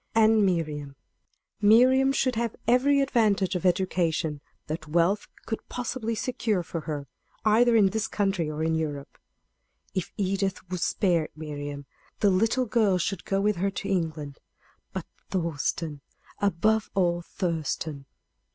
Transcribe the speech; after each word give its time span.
And 0.15 0.43
Miriam 0.43 0.95
Miriam 1.61 2.11
should 2.11 2.33
have 2.33 2.55
every 2.67 3.01
advantage 3.01 3.53
of 3.53 3.67
education 3.67 4.41
that 4.65 4.87
wealth 4.87 5.27
could 5.45 5.69
possibly 5.69 6.15
secure 6.15 6.63
for 6.63 6.81
her, 6.89 7.05
either 7.45 7.75
in 7.75 7.91
this 7.91 8.07
country 8.07 8.49
or 8.49 8.63
in 8.63 8.73
Europe. 8.73 9.19
If 9.93 10.11
Edith 10.17 10.67
would 10.71 10.79
spare 10.81 11.29
Miriam, 11.35 11.85
the 12.19 12.31
little 12.31 12.65
girl 12.65 12.97
should 12.97 13.25
go 13.25 13.39
with 13.39 13.57
her 13.57 13.69
to 13.69 13.87
England. 13.89 14.39
But 14.91 15.05
Thurston 15.29 16.01
above 16.39 16.89
all, 16.95 17.21
Thurston! 17.21 18.07